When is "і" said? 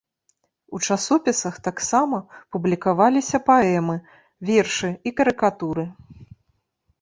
5.11-5.13